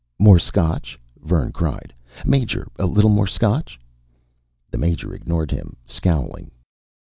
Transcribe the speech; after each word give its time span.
"More 0.17 0.39
scotch?" 0.39 0.99
Vern 1.23 1.51
cried. 1.51 1.93
"Major, 2.25 2.67
a 2.79 2.87
little 2.87 3.11
more 3.11 3.27
scotch?" 3.27 3.79
The 4.71 4.79
Major 4.79 5.13
ignored 5.13 5.51
him, 5.51 5.75
scowling. 5.85 6.49